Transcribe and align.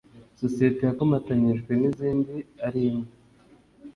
sosiyete 0.41 0.81
yakomatanyije 0.85 1.73
izindi 1.89 2.35
ari 2.65 2.81
imwe 2.89 3.09